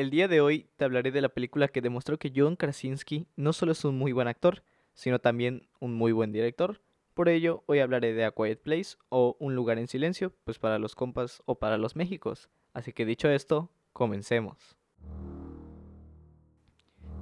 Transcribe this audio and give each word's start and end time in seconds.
El 0.00 0.08
día 0.08 0.28
de 0.28 0.40
hoy 0.40 0.66
te 0.78 0.86
hablaré 0.86 1.10
de 1.10 1.20
la 1.20 1.28
película 1.28 1.68
que 1.68 1.82
demostró 1.82 2.18
que 2.18 2.32
John 2.34 2.56
Krasinski 2.56 3.26
no 3.36 3.52
solo 3.52 3.72
es 3.72 3.84
un 3.84 3.98
muy 3.98 4.12
buen 4.12 4.28
actor, 4.28 4.62
sino 4.94 5.18
también 5.18 5.68
un 5.78 5.92
muy 5.92 6.12
buen 6.12 6.32
director. 6.32 6.80
Por 7.12 7.28
ello, 7.28 7.64
hoy 7.66 7.80
hablaré 7.80 8.14
de 8.14 8.24
A 8.24 8.30
Quiet 8.30 8.62
Place 8.62 8.96
o 9.10 9.36
Un 9.40 9.54
lugar 9.54 9.78
en 9.78 9.88
silencio, 9.88 10.32
pues 10.44 10.58
para 10.58 10.78
los 10.78 10.94
compas 10.94 11.42
o 11.44 11.56
para 11.58 11.76
los 11.76 11.96
Méxicos. 11.96 12.48
Así 12.72 12.94
que 12.94 13.04
dicho 13.04 13.28
esto, 13.28 13.70
comencemos. 13.92 14.74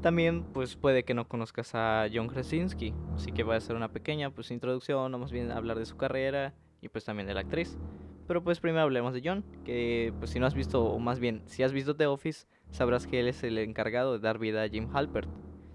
También 0.00 0.44
pues 0.44 0.76
puede 0.76 1.04
que 1.04 1.14
no 1.14 1.26
conozcas 1.26 1.74
a 1.74 2.06
John 2.14 2.28
Krasinski, 2.28 2.94
así 3.16 3.32
que 3.32 3.42
voy 3.42 3.54
a 3.54 3.58
hacer 3.58 3.74
una 3.74 3.90
pequeña 3.90 4.30
pues 4.30 4.52
introducción 4.52 5.12
o 5.12 5.18
más 5.18 5.32
bien 5.32 5.50
hablar 5.50 5.80
de 5.80 5.86
su 5.86 5.96
carrera 5.96 6.54
y 6.80 6.88
pues 6.90 7.04
también 7.04 7.26
de 7.26 7.34
la 7.34 7.40
actriz. 7.40 7.76
Pero 8.28 8.44
pues 8.44 8.60
primero 8.60 8.82
hablemos 8.82 9.14
de 9.14 9.22
John, 9.24 9.42
que 9.64 10.12
pues 10.18 10.30
si 10.30 10.38
no 10.38 10.46
has 10.46 10.54
visto, 10.54 10.84
o 10.84 10.98
más 10.98 11.18
bien 11.18 11.42
si 11.46 11.62
has 11.62 11.72
visto 11.72 11.96
The 11.96 12.06
Office, 12.06 12.46
sabrás 12.70 13.06
que 13.06 13.20
él 13.20 13.26
es 13.26 13.42
el 13.42 13.56
encargado 13.56 14.12
de 14.12 14.18
dar 14.18 14.38
vida 14.38 14.62
a 14.62 14.68
Jim 14.68 14.86
Halpert. 14.92 15.28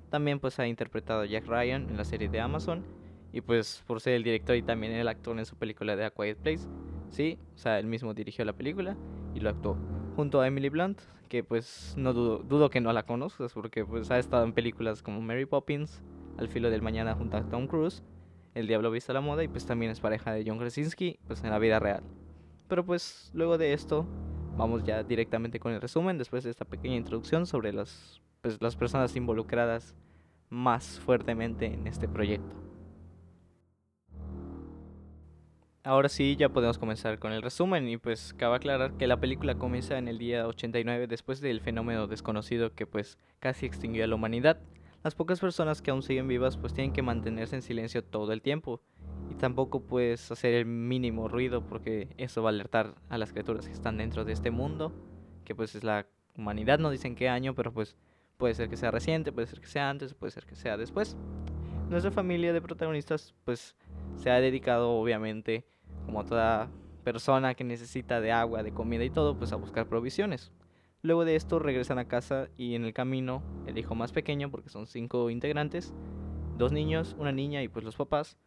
También 0.09 0.39
pues 0.39 0.59
ha 0.59 0.67
interpretado 0.67 1.21
a 1.21 1.25
Jack 1.25 1.47
Ryan 1.47 1.89
en 1.89 1.97
la 1.97 2.05
serie 2.05 2.29
de 2.29 2.39
Amazon 2.39 2.85
y 3.31 3.41
pues 3.41 3.83
por 3.87 3.99
ser 3.99 4.13
el 4.13 4.23
director 4.23 4.55
y 4.55 4.61
también 4.61 4.93
el 4.93 5.07
actor 5.07 5.37
en 5.39 5.45
su 5.45 5.55
película 5.55 5.95
de 5.95 6.05
A 6.05 6.11
Quiet 6.11 6.37
Place, 6.37 6.67
sí, 7.09 7.39
o 7.55 7.57
sea, 7.57 7.79
él 7.79 7.87
mismo 7.87 8.13
dirigió 8.13 8.45
la 8.45 8.53
película 8.53 8.95
y 9.33 9.39
lo 9.39 9.49
actuó 9.49 9.75
junto 10.15 10.39
a 10.39 10.45
Emily 10.45 10.69
Blunt, 10.69 11.01
que 11.29 11.43
pues 11.43 11.95
no 11.97 12.13
dudo, 12.13 12.43
dudo 12.43 12.69
que 12.69 12.81
no 12.81 12.93
la 12.93 13.03
conozcas 13.03 13.51
porque 13.53 13.83
pues 13.83 14.11
ha 14.11 14.19
estado 14.19 14.43
en 14.43 14.53
películas 14.53 15.01
como 15.01 15.19
Mary 15.21 15.47
Poppins, 15.47 16.03
Al 16.37 16.47
filo 16.47 16.69
del 16.69 16.83
mañana 16.83 17.15
junto 17.15 17.37
a 17.37 17.49
Tom 17.49 17.65
Cruise, 17.65 18.03
El 18.53 18.67
diablo 18.67 18.91
viste 18.91 19.11
a 19.11 19.15
la 19.15 19.21
moda 19.21 19.43
y 19.43 19.47
pues 19.47 19.65
también 19.65 19.91
es 19.91 19.99
pareja 19.99 20.31
de 20.31 20.43
John 20.45 20.59
Krasinski 20.59 21.19
pues 21.25 21.43
en 21.43 21.49
la 21.49 21.57
vida 21.57 21.79
real. 21.79 22.03
Pero 22.67 22.85
pues 22.85 23.31
luego 23.33 23.57
de 23.57 23.73
esto 23.73 24.07
vamos 24.57 24.83
ya 24.83 25.03
directamente 25.03 25.59
con 25.59 25.73
el 25.73 25.81
resumen 25.81 26.17
después 26.17 26.43
de 26.43 26.51
esta 26.51 26.65
pequeña 26.65 26.95
introducción 26.95 27.45
sobre 27.45 27.73
las, 27.73 28.21
pues, 28.41 28.61
las 28.61 28.75
personas 28.75 29.15
involucradas 29.15 29.95
más 30.49 30.99
fuertemente 30.99 31.65
en 31.65 31.87
este 31.87 32.07
proyecto. 32.07 32.55
Ahora 35.85 36.07
sí, 36.07 36.37
ya 36.37 36.47
podemos 36.47 36.77
comenzar 36.77 37.19
con 37.19 37.33
el 37.33 37.41
resumen 37.41 37.89
y 37.89 37.97
pues 37.97 38.33
cabe 38.33 38.55
aclarar 38.55 38.93
que 38.93 39.05
la 39.05 39.19
película 39.19 39.55
comienza 39.55 39.97
en 39.97 40.07
el 40.07 40.17
día 40.17 40.47
89 40.47 41.07
después 41.07 41.41
del 41.41 41.59
fenómeno 41.59 42.07
desconocido 42.07 42.73
que 42.73 42.87
pues 42.87 43.17
casi 43.39 43.65
extinguió 43.65 44.05
a 44.05 44.07
la 44.07 44.15
humanidad. 44.15 44.61
Las 45.03 45.13
pocas 45.13 45.41
personas 45.41 45.81
que 45.81 45.91
aún 45.91 46.01
siguen 46.01 46.29
vivas 46.29 46.55
pues 46.55 46.73
tienen 46.73 46.93
que 46.93 47.01
mantenerse 47.01 47.57
en 47.57 47.61
silencio 47.61 48.01
todo 48.01 48.31
el 48.31 48.41
tiempo 48.41 48.79
tampoco 49.37 49.81
puedes 49.81 50.31
hacer 50.31 50.53
el 50.53 50.65
mínimo 50.65 51.27
ruido 51.27 51.61
porque 51.61 52.07
eso 52.17 52.43
va 52.43 52.49
a 52.49 52.53
alertar 52.53 52.95
a 53.09 53.17
las 53.17 53.31
criaturas 53.31 53.67
que 53.67 53.73
están 53.73 53.97
dentro 53.97 54.25
de 54.25 54.33
este 54.33 54.51
mundo, 54.51 54.91
que 55.45 55.55
pues 55.55 55.75
es 55.75 55.83
la 55.83 56.07
humanidad, 56.37 56.79
no 56.79 56.89
dicen 56.89 57.15
qué 57.15 57.29
año, 57.29 57.53
pero 57.53 57.71
pues 57.71 57.95
puede 58.37 58.53
ser 58.55 58.69
que 58.69 58.77
sea 58.77 58.91
reciente, 58.91 59.31
puede 59.31 59.47
ser 59.47 59.61
que 59.61 59.67
sea 59.67 59.89
antes, 59.89 60.13
puede 60.13 60.31
ser 60.31 60.45
que 60.45 60.55
sea 60.55 60.77
después. 60.77 61.17
Nuestra 61.89 62.11
familia 62.11 62.53
de 62.53 62.61
protagonistas 62.61 63.33
pues 63.43 63.75
se 64.15 64.29
ha 64.29 64.39
dedicado 64.39 64.91
obviamente 64.91 65.65
como 66.05 66.25
toda 66.25 66.69
persona 67.03 67.53
que 67.53 67.63
necesita 67.63 68.21
de 68.21 68.31
agua, 68.31 68.63
de 68.63 68.73
comida 68.73 69.03
y 69.03 69.09
todo, 69.09 69.37
pues 69.37 69.51
a 69.51 69.57
buscar 69.57 69.87
provisiones. 69.87 70.51
Luego 71.01 71.25
de 71.25 71.35
esto 71.35 71.59
regresan 71.59 71.99
a 71.99 72.07
casa 72.07 72.47
y 72.55 72.75
en 72.75 72.85
el 72.85 72.93
camino 72.93 73.43
el 73.67 73.77
hijo 73.77 73.93
más 73.93 74.13
pequeño, 74.13 74.49
porque 74.49 74.69
son 74.69 74.87
cinco 74.87 75.29
integrantes, 75.29 75.93
dos 76.57 76.71
niños, 76.71 77.15
una 77.19 77.33
niña 77.33 77.61
y 77.61 77.67
pues 77.67 77.83
los 77.83 77.97
papás, 77.97 78.37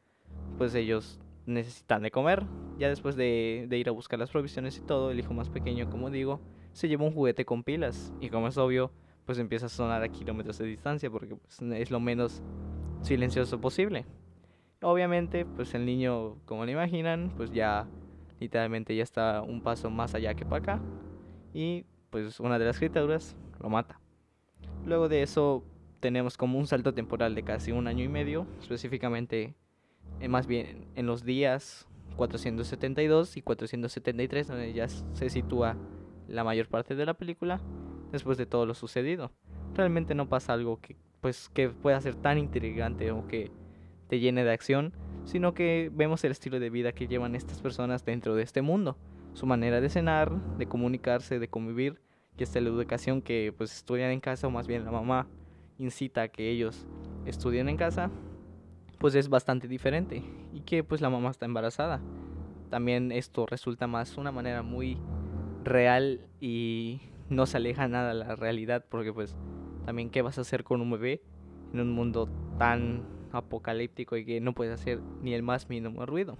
pues 0.59 0.75
ellos 0.75 1.19
necesitan 1.47 2.03
de 2.03 2.11
comer. 2.11 2.45
Ya 2.79 2.89
después 2.89 3.17
de, 3.17 3.69
ir 3.71 3.89
a 3.89 3.93
buscar 3.93 4.19
las 4.19 4.31
provisiones 4.31 4.77
y 4.79 4.81
todo, 4.81 5.11
el 5.11 5.19
hijo 5.19 5.33
más 5.33 5.49
pequeño, 5.49 5.89
como 5.89 6.11
digo, 6.11 6.41
se 6.73 6.89
lleva 6.89 7.05
un 7.05 7.13
juguete 7.13 7.45
con 7.45 7.63
pilas 7.63 8.13
y 8.21 8.29
como 8.29 8.49
es 8.49 8.59
obvio, 8.59 8.91
pues 9.25 9.39
empieza 9.39 9.67
a 9.67 9.69
sonar 9.71 10.03
a 10.03 10.09
kilómetros 10.09 10.59
de 10.59 10.67
distancia 10.67 11.11
porque 11.11 11.37
pues, 11.37 11.63
es 11.63 11.91
lo 11.91 12.01
menos 12.01 12.43
silencioso 13.01 13.61
posible. 13.61 14.05
Obviamente, 14.83 15.47
pues 15.47 15.75
el 15.75 15.87
niño, 15.87 16.37
como 16.45 16.65
lo 16.65 16.71
imaginan, 16.71 17.33
pues 17.37 17.51
ya 17.51 17.89
literalmente 18.41 18.95
ya 18.95 19.03
está 19.03 19.41
un 19.43 19.63
paso 19.63 19.89
más 19.89 20.15
allá 20.15 20.35
que 20.35 20.45
para 20.45 20.75
acá. 20.75 20.83
Y 21.55 21.87
pues 22.11 22.41
una 22.41 22.59
de 22.59 22.67
las 22.67 22.79
criaturas 22.79 23.37
lo 23.61 23.71
mata. 23.71 23.99
Luego 24.85 25.09
de 25.09 25.23
eso 25.23 25.65
tenemos 26.01 26.37
como 26.37 26.59
un 26.59 26.67
salto 26.67 26.93
temporal 26.93 27.35
de 27.35 27.43
casi 27.43 27.73
un 27.73 27.89
año 27.89 28.05
y 28.05 28.09
medio, 28.09 28.47
específicamente 28.61 29.55
eh, 30.21 30.29
más 30.29 30.47
bien 30.47 30.87
en 30.95 31.07
los 31.07 31.25
días 31.25 31.87
472 32.17 33.37
y 33.37 33.43
473, 33.43 34.49
donde 34.49 34.73
ya 34.73 34.89
se 34.89 35.31
sitúa 35.31 35.77
la 36.29 36.45
mayor 36.45 36.69
parte 36.69 36.95
de 36.95 37.07
la 37.07 37.15
película 37.15 37.61
después 38.13 38.39
de 38.39 38.47
todo 38.47 38.67
lo 38.67 38.75
sucedido. 38.75 39.33
Realmente 39.75 40.15
no 40.15 40.29
pasa 40.29 40.53
algo 40.53 40.81
que 40.81 40.97
pues 41.21 41.49
que 41.49 41.71
pueda 41.71 42.01
ser 42.01 42.15
tan 42.15 42.39
intrigante 42.39 43.11
o 43.11 43.27
que 43.27 43.51
te 44.09 44.21
llene 44.21 44.45
de 44.45 44.53
acción, 44.53 44.93
sino 45.25 45.55
que 45.55 45.91
vemos 45.93 46.23
el 46.25 46.33
estilo 46.33 46.61
de 46.61 46.71
vida 46.71 46.93
que 46.93 47.09
llevan 47.09 47.35
estas 47.35 47.61
personas 47.61 48.05
dentro 48.05 48.35
de 48.35 48.43
este 48.43 48.63
mundo, 48.63 48.97
su 49.35 49.47
manera 49.47 49.81
de 49.81 49.89
cenar, 49.89 50.31
de 50.57 50.67
comunicarse, 50.67 51.39
de 51.39 51.49
convivir, 51.49 52.01
y 52.39 52.45
hasta 52.45 52.61
la 52.61 52.69
educación 52.69 53.23
que 53.23 53.53
pues 53.57 53.75
estudian 53.75 54.11
en 54.11 54.21
casa 54.21 54.47
o 54.47 54.51
más 54.51 54.67
bien 54.67 54.85
la 54.85 54.91
mamá 54.91 55.27
incita 55.79 56.23
a 56.23 56.29
que 56.29 56.51
ellos 56.51 56.87
estudien 57.25 57.69
en 57.69 57.77
casa, 57.77 58.11
pues 58.99 59.15
es 59.15 59.29
bastante 59.29 59.69
diferente 59.69 60.23
y 60.53 60.61
que 60.61 60.85
pues 60.85 61.01
la 61.01 61.11
mamá 61.11 61.31
está 61.31 61.47
embarazada. 61.47 62.01
También 62.71 63.13
esto 63.13 63.47
resulta 63.47 63.87
más 63.87 64.17
una 64.17 64.33
manera 64.33 64.63
muy 64.63 64.99
real 65.65 66.21
y 66.41 67.01
no 67.29 67.47
se 67.47 67.59
aleja 67.59 67.89
nada 67.89 68.09
de 68.09 68.15
la 68.15 68.37
realidad 68.37 68.85
porque 68.89 69.13
pues 69.13 69.37
también 69.85 70.11
qué 70.11 70.23
vas 70.23 70.39
a 70.39 70.43
hacer 70.43 70.65
con 70.65 70.81
un 70.81 70.91
bebé 70.91 71.23
en 71.73 71.81
un 71.81 71.93
mundo 71.93 72.29
tan 72.59 73.05
apocalíptico 73.33 74.17
y 74.17 74.25
que 74.25 74.41
no 74.41 74.55
puede 74.55 74.73
hacer 74.73 75.01
ni 75.23 75.35
el 75.35 75.43
más 75.43 75.69
mínimo 75.69 76.07
ruido. 76.07 76.37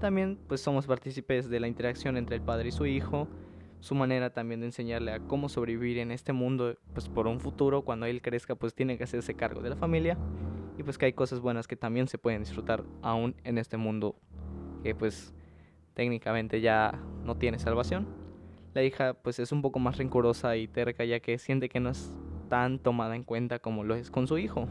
También 0.00 0.38
pues 0.48 0.60
somos 0.60 0.86
partícipes 0.86 1.48
de 1.48 1.60
la 1.60 1.68
interacción 1.68 2.16
entre 2.16 2.36
el 2.36 2.42
padre 2.42 2.68
y 2.68 2.72
su 2.72 2.86
hijo, 2.86 3.28
su 3.80 3.94
manera 3.94 4.30
también 4.30 4.60
de 4.60 4.66
enseñarle 4.66 5.12
a 5.12 5.20
cómo 5.20 5.48
sobrevivir 5.48 5.98
en 5.98 6.10
este 6.10 6.32
mundo 6.32 6.76
pues 6.92 7.08
por 7.08 7.26
un 7.26 7.40
futuro 7.40 7.82
cuando 7.82 8.06
él 8.06 8.20
crezca 8.20 8.54
pues 8.54 8.74
tiene 8.74 8.98
que 8.98 9.04
hacerse 9.04 9.34
cargo 9.34 9.62
de 9.62 9.70
la 9.70 9.76
familia 9.76 10.18
pues 10.84 10.98
que 10.98 11.06
hay 11.06 11.12
cosas 11.12 11.40
buenas 11.40 11.66
que 11.66 11.76
también 11.76 12.08
se 12.08 12.18
pueden 12.18 12.42
disfrutar 12.42 12.84
aún 13.02 13.34
en 13.44 13.58
este 13.58 13.76
mundo 13.76 14.16
que 14.82 14.94
pues 14.94 15.34
técnicamente 15.94 16.60
ya 16.60 16.98
no 17.24 17.36
tiene 17.36 17.58
salvación. 17.58 18.06
La 18.74 18.82
hija 18.82 19.14
pues 19.14 19.38
es 19.38 19.52
un 19.52 19.62
poco 19.62 19.78
más 19.78 19.98
rencorosa 19.98 20.56
y 20.56 20.66
terca 20.68 21.04
ya 21.04 21.20
que 21.20 21.38
siente 21.38 21.68
que 21.68 21.80
no 21.80 21.90
es 21.90 22.12
tan 22.48 22.78
tomada 22.78 23.16
en 23.16 23.24
cuenta 23.24 23.58
como 23.58 23.84
lo 23.84 23.94
es 23.94 24.10
con 24.10 24.26
su 24.26 24.38
hijo 24.38 24.68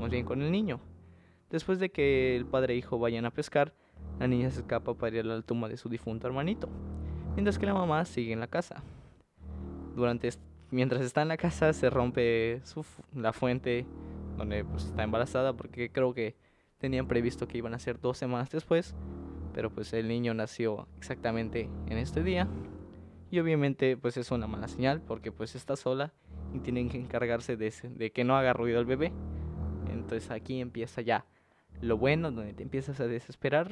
más 0.00 0.10
bien 0.10 0.24
con 0.24 0.42
el 0.42 0.50
niño. 0.50 0.80
Después 1.50 1.78
de 1.78 1.90
que 1.90 2.36
el 2.36 2.46
padre 2.46 2.74
e 2.74 2.76
hijo 2.76 2.98
vayan 2.98 3.24
a 3.26 3.30
pescar, 3.30 3.74
la 4.18 4.26
niña 4.26 4.50
se 4.50 4.60
escapa 4.60 4.94
para 4.94 5.16
ir 5.16 5.24
a 5.24 5.36
la 5.36 5.42
tumba 5.42 5.68
de 5.68 5.76
su 5.76 5.88
difunto 5.88 6.26
hermanito, 6.26 6.68
mientras 7.34 7.58
que 7.58 7.66
la 7.66 7.74
mamá 7.74 8.04
sigue 8.04 8.32
en 8.32 8.40
la 8.40 8.46
casa. 8.46 8.82
Durante 9.94 10.30
mientras 10.70 11.02
está 11.02 11.22
en 11.22 11.28
la 11.28 11.36
casa 11.36 11.72
se 11.72 11.90
rompe 11.90 12.62
la 13.14 13.32
fuente 13.32 13.84
donde 14.40 14.64
pues, 14.64 14.86
está 14.86 15.02
embarazada 15.02 15.52
porque 15.52 15.90
creo 15.90 16.12
que 16.12 16.34
tenían 16.78 17.06
previsto 17.06 17.46
que 17.46 17.58
iban 17.58 17.74
a 17.74 17.78
ser 17.78 18.00
dos 18.00 18.18
semanas 18.18 18.50
después, 18.50 18.94
pero 19.52 19.70
pues 19.70 19.92
el 19.92 20.08
niño 20.08 20.34
nació 20.34 20.88
exactamente 20.98 21.68
en 21.86 21.98
este 21.98 22.22
día 22.22 22.48
y 23.30 23.38
obviamente 23.38 23.96
pues 23.96 24.16
es 24.16 24.30
una 24.30 24.46
mala 24.46 24.66
señal 24.66 25.00
porque 25.02 25.30
pues 25.30 25.54
está 25.54 25.76
sola 25.76 26.12
y 26.52 26.60
tienen 26.60 26.88
que 26.88 26.98
encargarse 26.98 27.56
de, 27.56 27.72
de 27.82 28.10
que 28.10 28.24
no 28.24 28.36
haga 28.36 28.52
ruido 28.52 28.80
el 28.80 28.86
bebé 28.86 29.12
entonces 29.92 30.30
aquí 30.30 30.60
empieza 30.60 31.02
ya 31.02 31.24
lo 31.80 31.96
bueno, 31.96 32.30
donde 32.30 32.52
te 32.52 32.62
empiezas 32.62 32.98
a 33.00 33.06
desesperar 33.06 33.70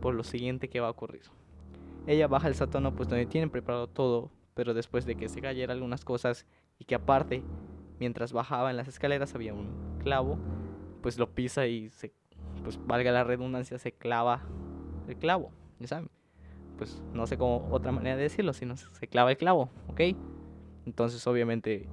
por 0.00 0.14
lo 0.14 0.24
siguiente 0.24 0.68
que 0.68 0.80
va 0.80 0.88
a 0.88 0.90
ocurrir. 0.90 1.22
Ella 2.06 2.28
baja 2.28 2.48
el 2.48 2.54
sótano 2.54 2.94
pues 2.94 3.08
donde 3.08 3.26
tienen 3.26 3.50
preparado 3.50 3.86
todo, 3.86 4.30
pero 4.54 4.74
después 4.74 5.06
de 5.06 5.16
que 5.16 5.28
se 5.28 5.40
cayeran 5.40 5.76
algunas 5.76 6.04
cosas 6.04 6.46
y 6.78 6.84
que 6.84 6.94
aparte, 6.94 7.42
mientras 7.98 8.32
bajaba 8.32 8.70
en 8.70 8.76
las 8.76 8.88
escaleras 8.88 9.34
había 9.34 9.54
un 9.54 9.95
clavo, 10.06 10.38
pues 11.02 11.18
lo 11.18 11.28
pisa 11.34 11.66
y 11.66 11.90
se, 11.90 12.12
pues 12.62 12.78
valga 12.86 13.10
la 13.10 13.24
redundancia, 13.24 13.76
se 13.76 13.90
clava 13.90 14.42
el 15.08 15.16
clavo, 15.16 15.50
ya 15.80 15.88
saben. 15.88 16.08
Pues 16.78 17.02
no 17.12 17.26
sé 17.26 17.36
cómo 17.36 17.66
otra 17.72 17.90
manera 17.90 18.14
de 18.14 18.22
decirlo, 18.22 18.52
sino 18.52 18.76
se 18.76 19.08
clava 19.08 19.32
el 19.32 19.36
clavo, 19.36 19.68
¿ok? 19.88 20.00
Entonces 20.86 21.26
obviamente 21.26 21.88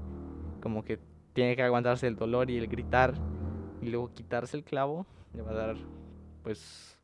como 0.61 0.83
que 0.83 0.99
tiene 1.33 1.55
que 1.55 1.63
aguantarse 1.63 2.05
el 2.05 2.15
dolor 2.15 2.51
y 2.51 2.57
el 2.59 2.67
gritar 2.67 3.15
y 3.81 3.89
luego 3.89 4.13
quitarse 4.13 4.57
el 4.57 4.63
clavo, 4.63 5.07
le 5.33 5.41
va 5.41 5.49
a 5.49 5.55
dar, 5.55 5.75
pues, 6.43 6.99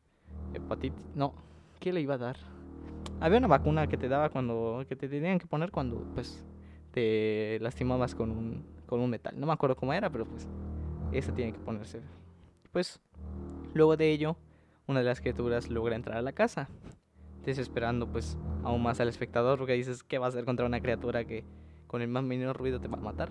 hepatitis. 0.54 1.10
No, 1.16 1.34
¿qué 1.80 1.92
le 1.92 2.02
iba 2.02 2.14
a 2.14 2.18
dar? 2.18 2.36
Había 3.18 3.38
una 3.38 3.48
vacuna 3.48 3.88
que 3.88 3.96
te 3.96 4.08
daba 4.08 4.28
cuando, 4.28 4.84
que 4.88 4.94
te 4.94 5.08
tenían 5.08 5.40
que 5.40 5.46
poner 5.46 5.72
cuando, 5.72 6.04
pues, 6.14 6.46
te 6.92 7.58
lastimabas 7.60 8.14
con 8.14 8.30
un, 8.30 8.64
con 8.86 9.00
un 9.00 9.10
metal. 9.10 9.34
No 9.36 9.48
me 9.48 9.52
acuerdo 9.52 9.74
cómo 9.74 9.92
era, 9.92 10.08
pero 10.08 10.24
pues, 10.24 10.46
esa 11.12 11.34
tiene 11.34 11.52
que 11.52 11.58
ponerse. 11.58 12.00
Pues, 12.72 13.00
luego 13.74 13.96
de 13.96 14.10
ello, 14.10 14.36
una 14.86 15.00
de 15.00 15.06
las 15.06 15.20
criaturas 15.20 15.68
logra 15.68 15.96
entrar 15.96 16.18
a 16.18 16.22
la 16.22 16.32
casa, 16.32 16.68
desesperando, 17.44 18.06
pues, 18.06 18.36
aún 18.62 18.82
más 18.82 19.00
al 19.00 19.08
espectador, 19.08 19.58
porque 19.58 19.74
dices, 19.74 20.02
¿qué 20.02 20.18
va 20.18 20.26
a 20.26 20.28
hacer 20.28 20.44
contra 20.44 20.66
una 20.66 20.80
criatura 20.80 21.24
que 21.24 21.44
con 21.90 22.02
el 22.02 22.08
más 22.08 22.22
mínimo 22.22 22.52
ruido 22.52 22.80
te 22.80 22.86
va 22.86 22.98
a 22.98 23.00
matar. 23.00 23.30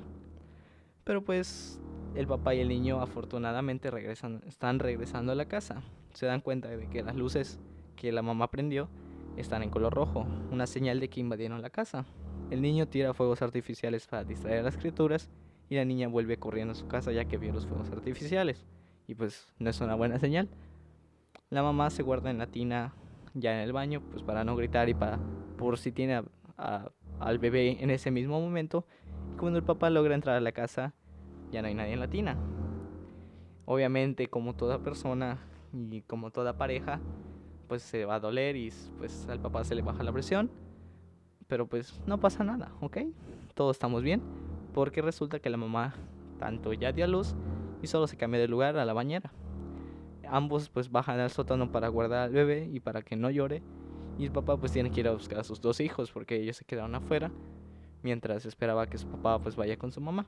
Pero 1.05 1.23
pues 1.23 1.79
el 2.13 2.27
papá 2.27 2.55
y 2.55 2.59
el 2.59 2.67
niño 2.67 3.01
afortunadamente 3.01 3.89
regresan, 3.89 4.41
están 4.47 4.79
regresando 4.79 5.31
a 5.31 5.35
la 5.35 5.45
casa. 5.45 5.81
Se 6.11 6.25
dan 6.25 6.41
cuenta 6.41 6.67
de 6.67 6.89
que 6.89 7.01
las 7.01 7.15
luces 7.15 7.57
que 7.95 8.11
la 8.11 8.21
mamá 8.21 8.51
prendió 8.51 8.89
están 9.37 9.63
en 9.63 9.69
color 9.69 9.93
rojo, 9.93 10.27
una 10.51 10.67
señal 10.67 10.99
de 10.99 11.09
que 11.09 11.21
invadieron 11.21 11.61
la 11.61 11.69
casa. 11.69 12.05
El 12.51 12.61
niño 12.61 12.85
tira 12.85 13.13
fuegos 13.13 13.41
artificiales 13.41 14.05
para 14.07 14.25
distraer 14.25 14.59
a 14.59 14.63
las 14.63 14.75
criaturas 14.75 15.29
y 15.69 15.75
la 15.75 15.85
niña 15.85 16.07
vuelve 16.07 16.37
corriendo 16.37 16.71
a 16.71 16.75
su 16.75 16.87
casa 16.87 17.11
ya 17.11 17.25
que 17.25 17.37
vio 17.37 17.53
los 17.53 17.67
fuegos 17.67 17.89
artificiales. 17.91 18.65
Y 19.07 19.15
pues 19.15 19.53
no 19.59 19.69
es 19.69 19.79
una 19.81 19.95
buena 19.95 20.19
señal. 20.19 20.49
La 21.49 21.63
mamá 21.63 21.89
se 21.89 22.03
guarda 22.03 22.29
en 22.29 22.37
la 22.37 22.47
tina 22.47 22.93
ya 23.33 23.53
en 23.53 23.59
el 23.59 23.73
baño, 23.73 24.01
pues 24.11 24.23
para 24.23 24.43
no 24.43 24.55
gritar 24.55 24.89
y 24.89 24.93
para 24.93 25.19
por 25.57 25.77
si 25.77 25.91
tiene 25.91 26.23
al 27.19 27.39
bebé 27.39 27.81
en 27.81 27.89
ese 27.91 28.11
mismo 28.11 28.39
momento. 28.39 28.85
Cuando 29.37 29.59
el 29.59 29.65
papá 29.65 29.89
logra 29.89 30.15
entrar 30.15 30.35
a 30.35 30.41
la 30.41 30.51
casa, 30.51 30.93
ya 31.51 31.61
no 31.61 31.67
hay 31.67 31.73
nadie 31.73 31.93
en 31.93 31.99
la 31.99 32.09
tina. 32.09 32.37
Obviamente, 33.65 34.27
como 34.27 34.55
toda 34.55 34.79
persona 34.79 35.39
y 35.73 36.01
como 36.01 36.31
toda 36.31 36.57
pareja, 36.57 36.99
pues 37.67 37.83
se 37.83 38.05
va 38.05 38.15
a 38.15 38.19
doler 38.19 38.55
y 38.55 38.73
pues 38.97 39.27
al 39.29 39.39
papá 39.39 39.63
se 39.63 39.75
le 39.75 39.81
baja 39.81 40.03
la 40.03 40.11
presión. 40.11 40.49
Pero 41.47 41.67
pues 41.67 41.99
no 42.05 42.19
pasa 42.19 42.43
nada, 42.43 42.71
¿ok? 42.81 42.97
Todos 43.53 43.75
estamos 43.75 44.03
bien. 44.03 44.21
Porque 44.79 45.01
resulta 45.01 45.39
que 45.39 45.49
la 45.49 45.57
mamá 45.57 45.93
tanto 46.39 46.71
ya 46.71 46.93
dio 46.93 47.03
a 47.03 47.07
luz 47.09 47.35
y 47.81 47.87
solo 47.87 48.07
se 48.07 48.15
cambia 48.15 48.39
de 48.39 48.47
lugar 48.47 48.77
a 48.77 48.85
la 48.85 48.93
bañera. 48.93 49.33
Ambos 50.25 50.69
pues 50.69 50.89
bajan 50.89 51.19
al 51.19 51.31
sótano 51.31 51.69
para 51.69 51.89
guardar 51.89 52.19
al 52.19 52.29
bebé 52.31 52.69
y 52.71 52.79
para 52.79 53.01
que 53.01 53.17
no 53.17 53.29
llore. 53.29 53.61
Y 54.17 54.23
el 54.23 54.31
papá 54.31 54.55
pues 54.55 54.71
tiene 54.71 54.89
que 54.89 55.01
ir 55.01 55.09
a 55.09 55.11
buscar 55.11 55.39
a 55.39 55.43
sus 55.43 55.59
dos 55.59 55.81
hijos 55.81 56.13
porque 56.13 56.37
ellos 56.37 56.55
se 56.55 56.63
quedaron 56.63 56.95
afuera 56.95 57.29
mientras 58.03 58.45
esperaba 58.45 58.87
que 58.87 58.97
su 58.97 59.05
papá 59.09 59.37
pues 59.39 59.57
vaya 59.57 59.75
con 59.75 59.91
su 59.91 59.99
mamá. 59.99 60.27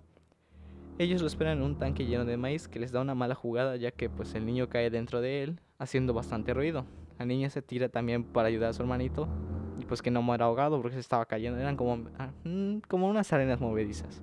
Ellos 0.97 1.21
lo 1.21 1.27
esperan 1.27 1.59
en 1.59 1.63
un 1.63 1.77
tanque 1.77 2.06
lleno 2.06 2.25
de 2.25 2.36
maíz 2.36 2.68
que 2.68 2.80
les 2.80 2.92
da 2.92 3.00
una 3.00 3.15
mala 3.15 3.36
jugada 3.36 3.77
ya 3.77 3.92
que 3.92 4.09
pues 4.09 4.36
el 4.36 4.45
niño 4.45 4.68
cae 4.68 4.89
dentro 4.89 5.21
de 5.21 5.44
él 5.44 5.62
haciendo 5.80 6.13
bastante 6.13 6.54
ruido. 6.54 6.86
La 7.19 7.25
niña 7.25 7.50
se 7.50 7.62
tira 7.62 7.88
también 7.88 8.25
para 8.25 8.50
ayudar 8.50 8.71
a 8.71 8.74
su 8.74 8.81
hermanito 8.81 9.30
y 9.80 9.86
pues 9.86 10.01
que 10.01 10.12
no 10.12 10.21
muera 10.21 10.44
ahogado 10.44 10.81
porque 10.81 10.95
se 10.95 11.00
estaba 11.00 11.25
cayendo. 11.25 11.57
Eran 11.57 11.77
como, 11.77 12.09
ah, 12.19 12.31
mm, 12.44 12.80
como 12.89 13.07
unas 13.07 13.31
arenas 13.31 13.62
movedizas, 13.62 14.21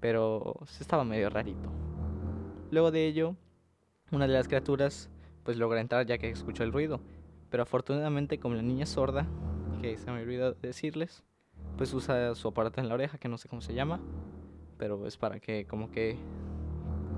pero 0.00 0.56
estaba 0.80 1.04
medio 1.04 1.30
rarito. 1.30 1.70
Luego 2.70 2.90
de 2.90 3.06
ello, 3.06 3.36
una 4.10 4.26
de 4.26 4.32
las 4.32 4.48
criaturas 4.48 5.10
pues 5.44 5.56
logra 5.56 5.80
entrar 5.80 6.06
ya 6.06 6.18
que 6.18 6.30
escuchó 6.30 6.64
el 6.64 6.72
ruido, 6.72 7.00
pero 7.50 7.62
afortunadamente 7.62 8.38
como 8.38 8.54
la 8.54 8.62
niña 8.62 8.86
sorda, 8.86 9.26
que 9.80 9.96
se 9.96 10.10
me 10.10 10.22
olvidó 10.22 10.52
decirles, 10.52 11.24
pues 11.76 11.92
usa 11.94 12.34
su 12.34 12.48
aparato 12.48 12.80
en 12.80 12.88
la 12.88 12.94
oreja, 12.94 13.18
que 13.18 13.28
no 13.28 13.38
sé 13.38 13.48
cómo 13.48 13.62
se 13.62 13.74
llama, 13.74 14.00
pero 14.78 15.06
es 15.06 15.16
para 15.16 15.40
que 15.40 15.66
como 15.66 15.90
que, 15.90 16.16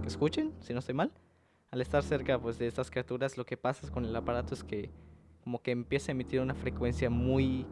que 0.01 0.09
escuchen, 0.09 0.53
si 0.61 0.73
no 0.73 0.79
estoy 0.79 0.95
mal. 0.95 1.13
Al 1.71 1.81
estar 1.81 2.03
cerca 2.03 2.39
pues 2.39 2.59
de 2.59 2.67
estas 2.67 2.91
criaturas, 2.91 3.37
lo 3.37 3.47
que 3.47 3.57
pasa 3.57 3.91
con 3.91 4.05
el 4.05 4.15
aparato 4.15 4.55
es 4.55 4.63
que 4.63 4.91
como 5.43 5.63
que 5.63 5.71
empieza 5.71 6.13
a 6.13 6.13
emitir 6.13 6.41
una 6.41 6.55
frecuencia 6.55 7.11
muy 7.11 7.67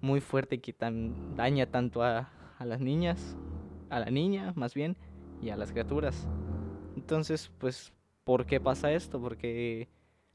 muy 0.00 0.20
fuerte 0.20 0.60
que 0.60 0.72
tan, 0.72 1.36
daña 1.36 1.66
tanto 1.66 2.02
a, 2.02 2.30
a 2.58 2.64
las 2.64 2.80
niñas, 2.80 3.36
a 3.90 4.00
la 4.00 4.10
niña 4.10 4.52
más 4.56 4.74
bien, 4.74 4.96
y 5.42 5.50
a 5.50 5.56
las 5.56 5.72
criaturas. 5.72 6.26
Entonces, 6.96 7.50
pues, 7.58 7.92
¿por 8.24 8.46
qué 8.46 8.60
pasa 8.60 8.92
esto? 8.92 9.20
Porque 9.20 9.88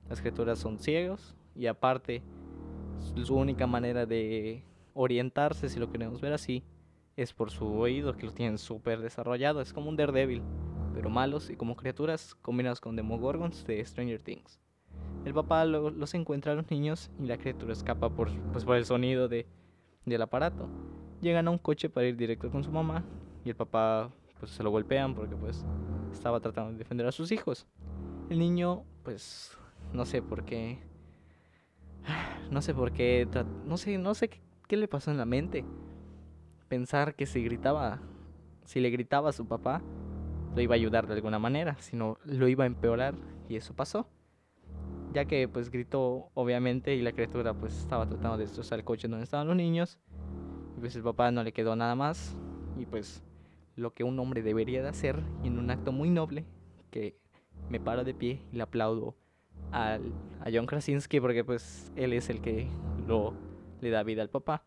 las 0.09 0.21
criaturas 0.21 0.59
son 0.59 0.79
ciegos 0.79 1.35
y 1.55 1.67
aparte 1.67 2.23
su 2.99 3.35
única 3.35 3.67
manera 3.67 4.05
de 4.05 4.63
orientarse, 4.93 5.69
si 5.69 5.79
lo 5.79 5.91
queremos 5.91 6.21
ver 6.21 6.33
así, 6.33 6.63
es 7.15 7.33
por 7.33 7.51
su 7.51 7.65
oído 7.65 8.15
que 8.15 8.25
lo 8.25 8.33
tienen 8.33 8.57
súper 8.57 9.01
desarrollado. 9.01 9.61
Es 9.61 9.73
como 9.73 9.89
un 9.89 9.95
Daredevil, 9.95 10.41
pero 10.93 11.09
malos 11.09 11.49
y 11.49 11.55
como 11.55 11.75
criaturas 11.75 12.35
combinadas 12.35 12.81
con 12.81 12.95
Demogorgons 12.95 13.65
de 13.65 13.83
Stranger 13.85 14.21
Things. 14.21 14.59
El 15.23 15.33
papá 15.33 15.65
los 15.65 16.13
encuentra 16.13 16.51
a 16.51 16.55
los 16.55 16.69
niños 16.69 17.09
y 17.19 17.25
la 17.25 17.37
criatura 17.37 17.73
escapa 17.73 18.09
por, 18.09 18.29
pues, 18.51 18.63
por 18.63 18.75
el 18.75 18.85
sonido 18.85 19.27
de, 19.27 19.47
del 20.05 20.21
aparato. 20.21 20.67
Llegan 21.21 21.47
a 21.47 21.51
un 21.51 21.57
coche 21.57 21.89
para 21.89 22.07
ir 22.07 22.15
directo 22.15 22.51
con 22.51 22.63
su 22.63 22.71
mamá 22.71 23.03
y 23.45 23.49
el 23.49 23.55
papá 23.55 24.11
pues 24.39 24.51
se 24.51 24.63
lo 24.63 24.71
golpean 24.71 25.15
porque 25.15 25.35
pues 25.35 25.63
estaba 26.11 26.39
tratando 26.41 26.71
de 26.71 26.79
defender 26.79 27.07
a 27.07 27.11
sus 27.11 27.31
hijos. 27.31 27.67
El 28.29 28.39
niño 28.39 28.83
pues 29.03 29.55
no 29.93 30.05
sé 30.05 30.21
por 30.21 30.43
qué 30.43 30.79
no 32.51 32.61
sé 32.61 32.73
por 32.73 32.91
qué 32.91 33.27
no 33.65 33.77
sé 33.77 33.97
no 33.97 34.13
sé 34.13 34.29
qué, 34.29 34.41
qué 34.67 34.77
le 34.77 34.87
pasó 34.87 35.11
en 35.11 35.17
la 35.17 35.25
mente 35.25 35.63
pensar 36.67 37.15
que 37.15 37.25
si 37.25 37.43
gritaba 37.43 38.01
si 38.65 38.79
le 38.79 38.89
gritaba 38.89 39.29
a 39.29 39.33
su 39.33 39.47
papá 39.47 39.81
lo 40.55 40.61
iba 40.61 40.73
a 40.73 40.77
ayudar 40.77 41.05
de 41.05 41.13
alguna 41.13 41.37
manera, 41.37 41.75
sino 41.79 42.17
lo 42.23 42.47
iba 42.47 42.63
a 42.63 42.67
empeorar 42.67 43.13
y 43.47 43.57
eso 43.57 43.75
pasó 43.75 44.07
ya 45.13 45.25
que 45.25 45.47
pues 45.47 45.69
gritó 45.69 46.29
obviamente 46.33 46.95
y 46.95 47.01
la 47.01 47.13
criatura 47.13 47.53
pues 47.53 47.77
estaba 47.77 48.07
tratando 48.07 48.37
de 48.37 48.43
destrozar 48.43 48.79
el 48.79 48.85
coche 48.85 49.07
donde 49.07 49.23
estaban 49.23 49.47
los 49.47 49.55
niños 49.55 49.99
y 50.75 50.79
pues 50.79 50.95
el 50.95 51.03
papá 51.03 51.31
no 51.31 51.43
le 51.43 51.53
quedó 51.53 51.75
nada 51.75 51.95
más 51.95 52.35
y 52.77 52.85
pues 52.85 53.23
lo 53.75 53.93
que 53.93 54.03
un 54.03 54.19
hombre 54.19 54.41
debería 54.41 54.81
de 54.81 54.89
hacer 54.89 55.21
y 55.43 55.47
en 55.47 55.59
un 55.59 55.69
acto 55.69 55.91
muy 55.91 56.09
noble 56.09 56.45
que 56.91 57.17
me 57.69 57.79
paro 57.79 58.03
de 58.03 58.13
pie 58.13 58.41
y 58.51 58.57
le 58.57 58.63
aplaudo 58.63 59.15
al, 59.71 60.13
a 60.41 60.49
John 60.53 60.65
Krasinski 60.65 61.19
porque 61.19 61.43
pues 61.43 61.91
él 61.95 62.13
es 62.13 62.29
el 62.29 62.41
que 62.41 62.67
lo 63.07 63.33
le 63.81 63.89
da 63.89 64.03
vida 64.03 64.21
al 64.21 64.29
papá. 64.29 64.63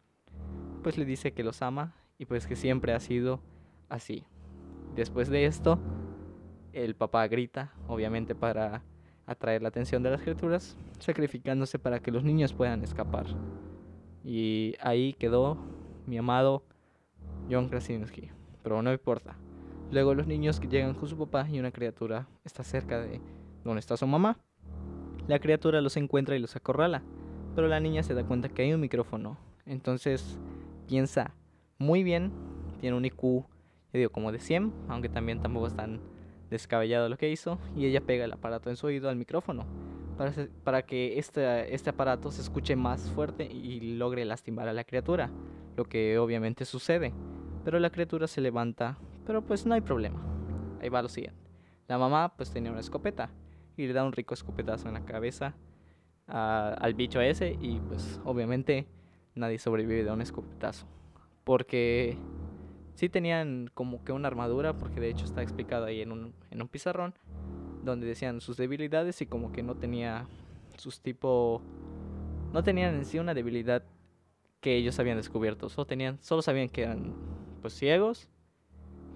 Pues 0.83 0.99
le 0.99 1.05
dice 1.05 1.33
que 1.33 1.43
los 1.43 1.63
ama 1.63 1.95
y 2.19 2.27
pues 2.27 2.47
que 2.47 2.57
siempre 2.57 2.93
ha 2.93 3.01
sido 3.01 3.41
así. 3.89 4.25
Después 4.95 5.29
de 5.29 5.47
esto 5.47 5.79
el 6.73 6.95
papá 6.95 7.27
grita 7.29 7.73
obviamente 7.87 8.35
para 8.35 8.83
atraer 9.27 9.63
la 9.63 9.69
atención 9.69 10.03
de 10.03 10.11
las 10.11 10.23
criaturas, 10.23 10.77
sacrificándose 10.99 11.79
para 11.79 12.01
que 12.01 12.11
los 12.11 12.25
niños 12.25 12.53
puedan 12.53 12.83
escapar. 12.83 13.27
Y 14.25 14.75
ahí 14.81 15.13
quedó 15.15 15.59
mi 16.07 16.19
amado 16.19 16.65
John 17.51 17.69
Krasinski, 17.69 18.31
pero 18.69 18.83
no 18.83 18.93
importa. 18.93 19.35
Luego 19.91 20.15
los 20.15 20.27
niños 20.27 20.61
que 20.61 20.69
llegan 20.69 20.93
con 20.93 21.09
su 21.09 21.17
papá 21.17 21.49
y 21.51 21.59
una 21.59 21.71
criatura 21.71 22.29
está 22.45 22.63
cerca 22.63 23.01
de 23.01 23.19
donde 23.65 23.81
está 23.81 23.97
su 23.97 24.07
mamá. 24.07 24.37
La 25.27 25.39
criatura 25.39 25.81
los 25.81 25.97
encuentra 25.97 26.37
y 26.37 26.39
los 26.39 26.55
acorrala, 26.55 27.03
pero 27.55 27.67
la 27.67 27.81
niña 27.81 28.03
se 28.03 28.13
da 28.13 28.25
cuenta 28.25 28.51
que 28.51 28.61
hay 28.61 28.75
un 28.75 28.81
micrófono. 28.81 29.39
Entonces 29.65 30.39
piensa 30.87 31.35
muy 31.79 32.03
bien, 32.03 32.31
tiene 32.79 32.95
un 32.95 33.07
IQ, 33.07 33.23
yo 33.23 33.47
digo 33.95 34.11
como 34.11 34.33
de 34.33 34.39
100, 34.39 34.71
aunque 34.89 35.09
también 35.09 35.41
tampoco 35.41 35.67
están 35.67 36.01
descabellado 36.51 37.09
lo 37.09 37.17
que 37.17 37.31
hizo 37.31 37.59
y 37.75 37.87
ella 37.87 38.03
pega 38.03 38.27
el 38.27 38.33
aparato 38.35 38.69
en 38.69 38.77
su 38.77 38.87
oído 38.87 39.09
al 39.09 39.17
micrófono 39.17 39.65
para, 40.19 40.33
para 40.63 40.83
que 40.83 41.19
este, 41.19 41.75
este 41.75 41.89
aparato 41.89 42.31
se 42.31 42.43
escuche 42.43 42.77
más 42.77 43.11
fuerte 43.13 43.45
y 43.45 43.97
logre 43.97 44.27
lastimar 44.27 44.69
a 44.69 44.75
la 44.75 44.85
criatura, 44.85 45.31
lo 45.75 45.87
que 45.87 46.19
obviamente 46.19 46.67
sucede. 46.67 47.15
Pero 47.69 47.81
la 47.81 47.91
criatura 47.91 48.27
se 48.27 48.41
levanta, 48.41 48.97
pero 49.27 49.43
pues 49.43 49.67
no 49.67 49.75
hay 49.75 49.83
problema. 49.83 50.19
Ahí 50.81 50.89
va 50.89 51.03
lo 51.03 51.09
siguiente. 51.11 51.51
La 51.87 51.99
mamá 51.99 52.33
pues 52.35 52.51
tenía 52.51 52.71
una 52.71 52.81
escopeta 52.81 53.29
y 53.77 53.87
le 53.87 53.93
da 53.93 54.07
un 54.07 54.13
rico 54.13 54.33
escopetazo 54.33 54.89
en 54.89 54.95
la 54.95 55.05
cabeza 55.05 55.55
al 56.29 56.95
bicho 56.95 57.21
ese 57.21 57.59
y 57.61 57.79
pues 57.81 58.23
obviamente 58.25 58.87
nadie 59.35 59.59
sobrevive 59.59 60.03
de 60.03 60.11
un 60.11 60.23
escopetazo. 60.23 60.87
Porque 61.45 62.17
sí 62.95 63.11
tenían 63.11 63.69
como 63.75 64.03
que 64.03 64.13
una 64.13 64.29
armadura, 64.29 64.73
porque 64.73 64.99
de 64.99 65.11
hecho 65.11 65.27
está 65.27 65.43
explicado 65.43 65.85
ahí 65.85 66.01
en 66.01 66.11
un, 66.11 66.33
en 66.51 66.63
un 66.63 66.69
pizarrón, 66.69 67.13
donde 67.85 68.07
decían 68.07 68.41
sus 68.41 68.57
debilidades 68.57 69.21
y 69.21 69.27
como 69.27 69.53
que 69.53 69.63
no 69.63 69.75
tenía 69.75 70.27
sus 70.79 71.03
tipo... 71.03 71.61
No 72.55 72.63
tenían 72.65 72.95
en 72.95 73.05
sí 73.05 73.19
una 73.19 73.35
debilidad 73.35 73.85
que 74.63 74.75
ellos 74.75 74.99
habían 74.99 75.19
descubierto, 75.19 75.69
solo, 75.69 75.87
tenían, 75.87 76.17
solo 76.23 76.41
sabían 76.41 76.71
que 76.71 76.85
eran 76.85 77.13
pues 77.61 77.75
ciegos, 77.75 78.29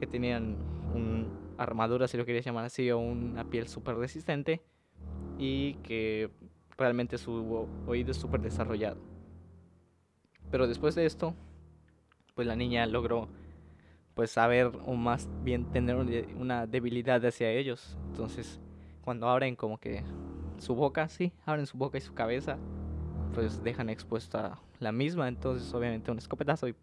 que 0.01 0.07
tenían 0.07 0.57
una 0.95 1.27
armadura, 1.59 2.09
si 2.09 2.17
lo 2.17 2.25
querías 2.25 2.45
llamar 2.45 2.65
así, 2.65 2.91
o 2.91 2.99
una 2.99 3.45
piel 3.45 3.69
súper 3.69 3.97
resistente 3.97 4.61
y 5.39 5.75
que 5.85 6.31
realmente 6.77 7.19
su 7.19 7.69
oído 7.87 8.11
es 8.11 8.17
súper 8.17 8.41
desarrollado. 8.41 9.01
Pero 10.51 10.67
después 10.67 10.95
de 10.95 11.07
esto, 11.07 11.35
pues 12.35 12.47
la 12.47 12.57
niña 12.57 12.87
logró 12.87 13.29
pues 14.15 14.31
saber 14.31 14.71
o 14.85 14.95
más 14.95 15.29
bien 15.43 15.71
tener 15.71 15.97
una 16.37 16.67
debilidad 16.67 17.25
hacia 17.25 17.51
ellos. 17.51 17.97
Entonces, 18.11 18.61
cuando 19.03 19.29
abren 19.29 19.57
como 19.57 19.79
que 19.79 20.05
su 20.59 20.75
boca, 20.75 21.09
sí, 21.09 21.33
abren 21.47 21.67
su 21.67 21.79
boca 21.79 21.99
y 21.99 22.03
su 22.03 22.13
cabeza, 22.15 22.59
pues 23.35 23.63
dejan 23.63 23.89
expuesta 23.89 24.59
la 24.79 24.93
misma. 24.93 25.29
Entonces, 25.29 25.73
obviamente, 25.73 26.11
un 26.11 26.19
escopetazo 26.19 26.69
y 26.69 26.75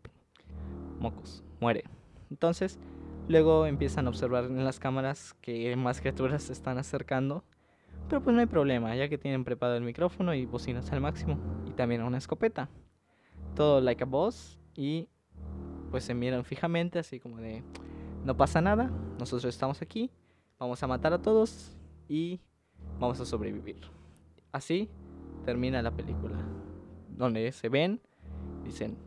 mocos, 0.99 1.43
muere. 1.59 1.83
Entonces, 2.29 2.79
luego 3.27 3.65
empiezan 3.65 4.05
a 4.05 4.09
observar 4.09 4.45
en 4.45 4.63
las 4.63 4.79
cámaras 4.79 5.35
que 5.41 5.75
más 5.75 6.01
criaturas 6.01 6.43
se 6.43 6.53
están 6.53 6.77
acercando. 6.77 7.43
Pero 8.07 8.23
pues 8.23 8.33
no 8.33 8.39
hay 8.39 8.47
problema, 8.47 8.95
ya 8.95 9.07
que 9.07 9.17
tienen 9.17 9.43
preparado 9.43 9.77
el 9.77 9.83
micrófono 9.83 10.33
y 10.33 10.45
bocinas 10.45 10.91
al 10.91 11.01
máximo. 11.01 11.37
Y 11.67 11.71
también 11.71 12.01
una 12.01 12.17
escopeta. 12.17 12.69
Todo 13.55 13.81
like 13.81 14.03
a 14.03 14.07
boss 14.07 14.59
y 14.75 15.09
pues 15.91 16.03
se 16.03 16.13
miran 16.13 16.43
fijamente, 16.45 16.99
así 16.99 17.19
como 17.19 17.37
de, 17.37 17.63
no 18.23 18.37
pasa 18.37 18.61
nada, 18.61 18.91
nosotros 19.17 19.53
estamos 19.53 19.81
aquí, 19.81 20.11
vamos 20.59 20.81
a 20.83 20.87
matar 20.87 21.13
a 21.13 21.21
todos 21.21 21.75
y 22.07 22.39
vamos 22.99 23.19
a 23.19 23.25
sobrevivir. 23.25 23.81
Así 24.51 24.89
termina 25.45 25.81
la 25.81 25.91
película, 25.91 26.37
donde 27.09 27.51
se 27.51 27.69
ven, 27.69 28.01
dicen, 28.63 28.97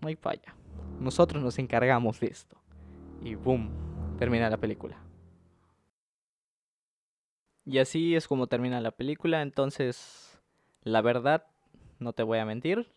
no 0.00 0.08
hay 0.08 0.16
falla, 0.16 0.56
nosotros 1.04 1.42
nos 1.42 1.58
encargamos 1.58 2.18
de 2.18 2.28
esto. 2.28 2.56
Y 3.22 3.34
boom, 3.34 3.70
termina 4.18 4.50
la 4.50 4.56
película. 4.56 4.96
Y 7.66 7.78
así 7.78 8.14
es 8.14 8.26
como 8.26 8.46
termina 8.46 8.80
la 8.80 8.90
película, 8.90 9.42
entonces, 9.42 10.40
la 10.82 11.00
verdad, 11.00 11.46
no 11.98 12.12
te 12.12 12.22
voy 12.22 12.38
a 12.38 12.44
mentir, 12.44 12.92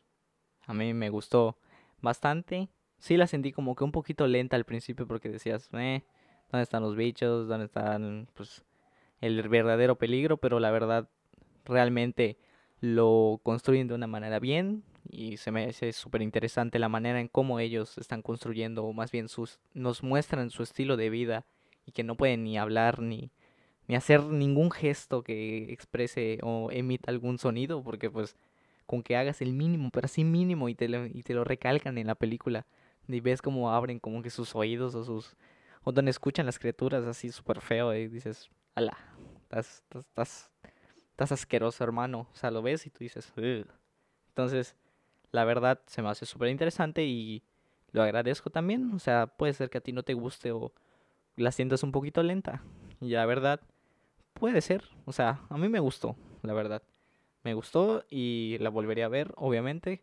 a 0.65 0.73
mí 0.73 0.93
me 0.93 1.09
gustó 1.09 1.57
bastante. 2.01 2.69
Sí 2.97 3.15
la 3.15 3.27
sentí 3.27 3.51
como 3.51 3.75
que 3.75 3.83
un 3.83 3.91
poquito 3.91 4.27
lenta 4.27 4.55
al 4.55 4.65
principio 4.65 5.07
porque 5.07 5.29
decías, 5.29 5.69
eh, 5.73 6.03
¿dónde 6.51 6.63
están 6.63 6.81
los 6.81 6.95
bichos? 6.95 7.47
¿Dónde 7.47 7.65
están, 7.65 8.27
pues, 8.33 8.65
el 9.21 9.47
verdadero 9.47 9.97
peligro? 9.97 10.37
Pero 10.37 10.59
la 10.59 10.71
verdad, 10.71 11.09
realmente 11.63 12.37
lo 12.81 13.39
construyen 13.43 13.87
de 13.87 13.93
una 13.93 14.07
manera 14.07 14.39
bien 14.39 14.83
y 15.09 15.37
se 15.37 15.51
me 15.51 15.65
hace 15.65 15.93
súper 15.93 16.21
interesante 16.21 16.79
la 16.79 16.89
manera 16.89 17.19
en 17.19 17.27
cómo 17.27 17.59
ellos 17.59 17.97
están 17.97 18.21
construyendo, 18.21 18.85
o 18.85 18.93
más 18.93 19.11
bien 19.11 19.29
sus, 19.29 19.59
nos 19.73 20.03
muestran 20.03 20.49
su 20.49 20.63
estilo 20.63 20.97
de 20.97 21.09
vida 21.09 21.45
y 21.85 21.91
que 21.91 22.03
no 22.03 22.15
pueden 22.15 22.43
ni 22.43 22.57
hablar 22.57 23.01
ni, 23.01 23.31
ni 23.87 23.95
hacer 23.95 24.23
ningún 24.23 24.71
gesto 24.71 25.23
que 25.23 25.71
exprese 25.71 26.39
o 26.43 26.69
emita 26.71 27.11
algún 27.11 27.37
sonido, 27.37 27.83
porque 27.83 28.09
pues 28.09 28.35
con 28.85 29.03
que 29.03 29.17
hagas 29.17 29.41
el 29.41 29.53
mínimo, 29.53 29.89
pero 29.91 30.05
así 30.05 30.23
mínimo 30.23 30.69
y 30.69 30.75
te 30.75 30.87
lo, 30.87 31.05
y 31.05 31.21
te 31.23 31.33
lo 31.33 31.43
recalcan 31.43 31.97
en 31.97 32.07
la 32.07 32.15
película. 32.15 32.65
Y 33.07 33.19
ves 33.19 33.41
cómo 33.41 33.71
abren 33.71 33.99
como 33.99 34.21
que 34.21 34.29
sus 34.29 34.55
oídos 34.55 34.95
o 34.95 35.03
sus... 35.03 35.35
O 35.83 35.91
donde 35.93 36.11
escuchan 36.11 36.45
las 36.45 36.59
criaturas 36.59 37.05
así 37.05 37.31
súper 37.31 37.61
feo 37.61 37.93
y 37.95 38.07
dices, 38.07 38.49
ala, 38.75 38.97
estás, 39.43 39.83
estás, 39.95 40.51
estás 41.11 41.31
asqueroso 41.31 41.83
hermano. 41.83 42.27
O 42.33 42.35
sea, 42.35 42.51
lo 42.51 42.61
ves 42.61 42.85
y 42.85 42.89
tú 42.89 42.99
dices, 42.99 43.31
entonces, 44.37 44.75
la 45.31 45.45
verdad 45.45 45.81
se 45.87 46.01
me 46.01 46.09
hace 46.09 46.25
súper 46.25 46.49
interesante 46.49 47.05
y 47.05 47.43
lo 47.91 48.03
agradezco 48.03 48.49
también. 48.49 48.93
O 48.93 48.99
sea, 48.99 49.27
puede 49.27 49.53
ser 49.53 49.69
que 49.69 49.77
a 49.79 49.81
ti 49.81 49.91
no 49.91 50.03
te 50.03 50.13
guste 50.13 50.51
o 50.51 50.71
la 51.35 51.51
sientas 51.51 51.83
un 51.83 51.91
poquito 51.91 52.23
lenta. 52.23 52.63
Y 53.01 53.09
la 53.09 53.25
verdad, 53.25 53.61
puede 54.33 54.61
ser. 54.61 54.83
O 55.05 55.13
sea, 55.13 55.41
a 55.49 55.57
mí 55.57 55.69
me 55.69 55.79
gustó, 55.79 56.15
la 56.43 56.53
verdad 56.53 56.81
me 57.47 57.53
gustó 57.53 58.03
y 58.09 58.57
la 58.59 58.69
volvería 58.69 59.05
a 59.05 59.09
ver, 59.09 59.33
obviamente. 59.37 60.01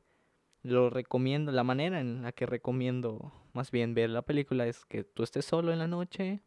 Lo 0.63 0.89
recomiendo, 0.89 1.53
la 1.53 1.63
manera 1.63 2.01
en 2.01 2.23
la 2.23 2.33
que 2.33 2.47
recomiendo 2.47 3.33
más 3.53 3.71
bien 3.71 3.93
ver 3.93 4.09
la 4.09 4.23
película 4.23 4.67
es 4.67 4.87
que 4.87 5.05
tú 5.05 5.23
estés 5.23 5.45
solo 5.45 5.71
en 5.71 5.79
la 5.79 5.87
noche, 5.87 6.41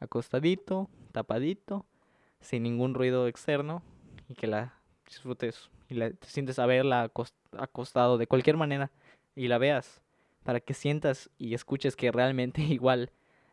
acostadito, 0.00 0.88
tapadito, 1.12 1.84
sin 2.40 2.62
ningún 2.62 2.94
ruido 2.94 3.28
externo 3.28 3.82
y 4.26 4.34
que 4.36 4.46
la 4.46 4.80
disfrutes 5.04 5.68
y 5.88 5.94
la, 5.94 6.10
te 6.10 6.26
sientes 6.26 6.58
a 6.58 6.66
verla 6.66 7.10
acostado 7.56 8.18
de 8.18 8.26
cualquier 8.26 8.56
manera 8.56 8.90
y 9.34 9.48
la 9.48 9.58
veas 9.58 10.02
para 10.44 10.60
que 10.60 10.74
sientas 10.74 11.30
y 11.38 11.54
escuches 11.54 11.96
que 11.96 12.12
realmente 12.12 12.60
igual 12.62 13.10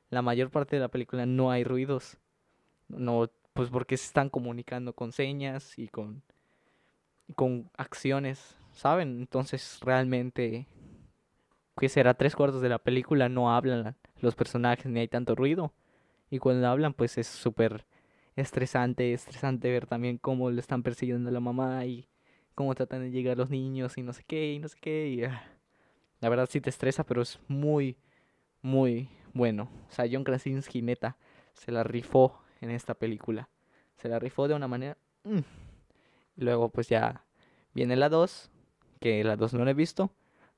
la 0.10 0.22
mayor 0.22 0.50
parte 0.50 0.76
de 0.76 0.82
la 0.82 0.90
película 0.90 1.26
no 1.26 1.52
hay 1.52 1.64
ruidos. 1.64 2.18
No, 2.88 3.30
pues 3.54 3.70
porque 3.70 3.98
se 3.98 4.06
están 4.06 4.30
comunicando 4.30 4.94
con 4.94 5.12
señas 5.12 5.78
y 5.80 5.88
con 5.88 6.24
con 7.34 7.70
acciones, 7.78 8.56
¿saben? 8.72 9.20
Entonces 9.20 9.80
realmente, 9.82 10.68
que 11.78 11.90
será? 11.90 12.14
Tres 12.14 12.36
cuartos 12.36 12.62
de 12.62 12.70
la 12.70 12.78
película 12.78 13.30
no 13.30 13.54
hablan 13.54 13.96
los 14.20 14.36
personajes 14.36 14.86
ni 14.86 15.00
hay 15.00 15.08
tanto 15.08 15.36
ruido. 15.36 15.74
Y 16.30 16.40
cuando 16.40 16.68
hablan, 16.68 16.94
pues 16.94 17.18
es 17.18 17.28
súper 17.28 17.86
estresante, 18.36 19.14
estresante 19.14 19.72
ver 19.72 19.88
también 19.88 20.18
cómo 20.18 20.52
le 20.52 20.60
están 20.60 20.84
persiguiendo 20.84 21.30
a 21.30 21.34
la 21.34 21.40
mamá 21.40 21.86
y 21.86 22.08
cómo 22.56 22.74
tratan 22.76 23.02
de 23.02 23.12
llegar 23.12 23.38
los 23.38 23.50
niños 23.50 23.98
y 23.98 24.04
no 24.04 24.14
sé 24.14 24.24
qué, 24.26 24.54
y 24.54 24.60
no 24.60 24.68
sé 24.68 24.78
qué. 24.82 25.08
Y, 25.10 25.24
ah, 25.24 25.44
la 26.22 26.30
verdad 26.30 26.48
sí 26.50 26.62
te 26.62 26.70
estresa, 26.70 27.06
pero 27.06 27.22
es 27.22 27.40
muy, 27.48 27.98
muy 28.62 29.10
bueno. 29.34 29.70
O 29.90 29.92
sea, 29.92 30.06
John 30.12 30.24
Krasinski, 30.24 30.82
neta, 30.82 31.18
se 31.54 31.72
la 31.72 31.84
rifó 31.84 32.42
en 32.62 32.72
esta 32.72 32.94
película. 32.96 33.50
Se 33.98 34.10
la 34.10 34.20
rifó 34.20 34.48
de 34.48 34.56
una 34.56 34.68
manera... 34.68 34.98
Mm, 35.24 35.42
Luego 36.38 36.70
pues 36.70 36.90
ya 36.90 37.24
viene 37.74 37.96
la 37.96 38.10
2, 38.10 38.50
que 39.00 39.24
la 39.24 39.38
2 39.38 39.54
no 39.54 39.66
la 39.66 39.72
he 39.72 39.74
visto, 39.76 40.12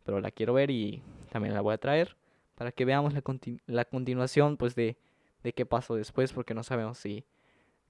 pero 0.03 0.19
la 0.19 0.31
quiero 0.31 0.53
ver 0.53 0.71
y 0.71 1.03
también 1.31 1.53
la 1.53 1.61
voy 1.61 1.73
a 1.73 1.77
traer 1.77 2.17
para 2.55 2.71
que 2.71 2.85
veamos 2.85 3.13
la, 3.13 3.21
la 3.67 3.85
continuación 3.85 4.57
pues 4.57 4.73
de, 4.73 4.97
de 5.43 5.53
qué 5.53 5.65
pasó 5.65 5.95
después, 5.95 6.33
porque 6.33 6.55
no 6.55 6.63
sabemos 6.63 6.97
si 6.97 7.25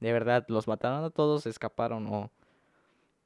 de 0.02 0.12
verdad 0.12 0.46
los 0.50 0.68
mataron 0.68 1.06
a 1.06 1.10
todos, 1.10 1.46
escaparon 1.46 2.08
o 2.08 2.32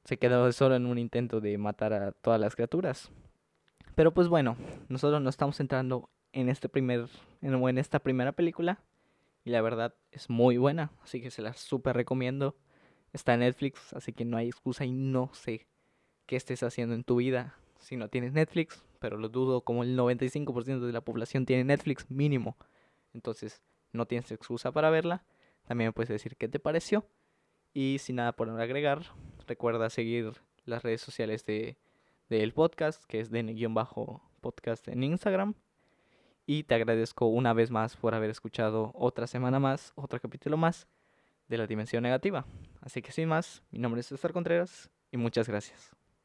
se 0.04 0.18
quedó 0.18 0.50
solo 0.52 0.76
en 0.76 0.86
un 0.86 0.98
intento 0.98 1.40
de 1.40 1.56
matar 1.58 1.92
a 1.92 2.12
todas 2.12 2.40
las 2.40 2.54
criaturas. 2.54 3.10
Pero 3.94 4.12
pues 4.12 4.28
bueno, 4.28 4.56
nosotros 4.88 5.20
nos 5.22 5.34
estamos 5.34 5.60
entrando 5.60 6.10
en 6.32 6.48
este 6.48 6.68
primer 6.68 7.08
en, 7.42 7.54
en 7.54 7.78
esta 7.78 7.98
primera 7.98 8.32
película 8.32 8.82
y 9.44 9.50
la 9.50 9.60
verdad 9.60 9.94
es 10.10 10.30
muy 10.30 10.56
buena, 10.56 10.92
así 11.02 11.20
que 11.20 11.30
se 11.30 11.42
la 11.42 11.52
súper 11.54 11.96
recomiendo. 11.96 12.56
Está 13.12 13.34
en 13.34 13.40
Netflix, 13.40 13.92
así 13.92 14.12
que 14.12 14.24
no 14.24 14.36
hay 14.36 14.48
excusa 14.48 14.84
y 14.84 14.92
no 14.92 15.30
sé 15.34 15.66
qué 16.26 16.36
estés 16.36 16.62
haciendo 16.62 16.94
en 16.94 17.04
tu 17.04 17.16
vida 17.16 17.56
si 17.82 17.96
no 17.96 18.08
tienes 18.08 18.32
Netflix, 18.32 18.84
pero 19.00 19.18
lo 19.18 19.28
dudo 19.28 19.62
como 19.62 19.82
el 19.82 19.98
95% 19.98 20.80
de 20.80 20.92
la 20.92 21.00
población 21.00 21.44
tiene 21.44 21.64
Netflix 21.64 22.10
mínimo. 22.10 22.56
Entonces, 23.12 23.60
no 23.92 24.06
tienes 24.06 24.30
excusa 24.30 24.72
para 24.72 24.90
verla. 24.90 25.24
También 25.64 25.88
me 25.88 25.92
puedes 25.92 26.08
decir 26.08 26.36
qué 26.36 26.48
te 26.48 26.60
pareció. 26.60 27.06
Y 27.74 27.98
sin 27.98 28.16
nada 28.16 28.32
por 28.32 28.48
agregar, 28.48 29.02
recuerda 29.46 29.90
seguir 29.90 30.32
las 30.64 30.82
redes 30.82 31.00
sociales 31.00 31.44
de 31.46 31.76
del 32.38 32.52
podcast, 32.52 33.04
que 33.04 33.20
es 33.20 33.30
de 33.30 33.68
bajo 33.70 34.22
podcast 34.40 34.88
en 34.88 35.02
Instagram. 35.02 35.54
Y 36.46 36.64
te 36.64 36.74
agradezco 36.74 37.26
una 37.26 37.52
vez 37.52 37.70
más 37.70 37.96
por 37.96 38.14
haber 38.14 38.30
escuchado 38.30 38.90
otra 38.94 39.26
semana 39.26 39.60
más, 39.60 39.92
otro 39.94 40.18
capítulo 40.18 40.56
más 40.56 40.88
de 41.48 41.58
la 41.58 41.66
dimensión 41.66 42.02
negativa. 42.02 42.46
Así 42.80 43.02
que 43.02 43.12
sin 43.12 43.28
más, 43.28 43.62
mi 43.70 43.78
nombre 43.78 44.00
es 44.00 44.06
César 44.06 44.32
Contreras 44.32 44.90
y 45.10 45.18
muchas 45.18 45.46
gracias. 45.46 46.01